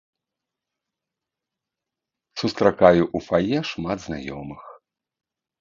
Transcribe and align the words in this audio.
Сустракаю 2.43 3.03
ў 3.15 3.19
фае 3.29 3.59
шмат 3.73 3.97
знаёмых. 4.07 4.61